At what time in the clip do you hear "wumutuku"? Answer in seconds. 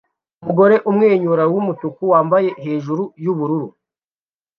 1.53-2.03